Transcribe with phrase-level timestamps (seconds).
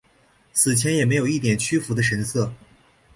[0.51, 2.51] 死前也没有一点屈服的神色。